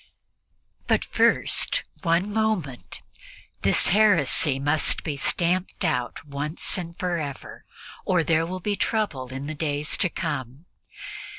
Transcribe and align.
But 0.87 1.05
first 1.05 1.83
one 2.01 2.33
moment 2.33 3.03
this 3.61 3.89
heresy 3.89 4.57
must 4.57 5.03
be 5.03 5.15
stamped 5.15 5.85
out 5.85 6.25
once 6.25 6.75
and 6.75 6.97
forever 6.97 7.65
or 8.03 8.23
there 8.23 8.47
will 8.47 8.59
be 8.61 8.75
trouble 8.75 9.27
in 9.27 9.45
the 9.45 9.53
days 9.53 9.97
to 9.97 10.09
come. 10.09 10.65